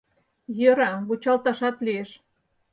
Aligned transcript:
Йӧра, 0.59 0.91
вучалташат 1.07 1.75
лиеш. 1.85 2.09